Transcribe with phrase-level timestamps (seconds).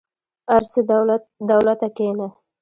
[0.55, 0.79] ارڅه
[1.49, 2.27] دولته کينه.